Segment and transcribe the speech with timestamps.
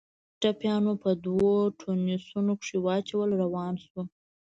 [0.41, 3.99] ټپيان مو په دوو ډاټسنو کښې واچول روان سو.